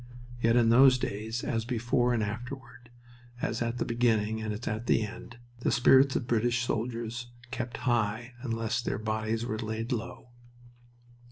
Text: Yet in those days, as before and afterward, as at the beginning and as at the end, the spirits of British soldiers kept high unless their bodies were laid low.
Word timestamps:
Yet 0.41 0.55
in 0.55 0.69
those 0.69 0.97
days, 0.97 1.43
as 1.43 1.63
before 1.63 2.11
and 2.11 2.23
afterward, 2.23 2.89
as 3.39 3.61
at 3.61 3.77
the 3.77 3.85
beginning 3.85 4.41
and 4.41 4.51
as 4.51 4.67
at 4.67 4.87
the 4.87 5.03
end, 5.05 5.37
the 5.59 5.71
spirits 5.71 6.15
of 6.15 6.25
British 6.25 6.63
soldiers 6.65 7.27
kept 7.51 7.77
high 7.85 8.33
unless 8.41 8.81
their 8.81 8.97
bodies 8.97 9.45
were 9.45 9.59
laid 9.59 9.91
low. 9.91 10.29